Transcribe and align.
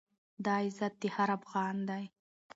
دا 0.45 0.53
عزت 0.65 0.93
د 1.01 1.03
هر 1.15 1.29
افــــغـــــــان 1.37 1.77
دی، 1.89 2.03